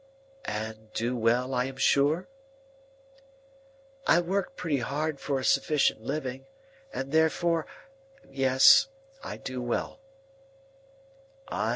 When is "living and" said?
6.01-7.11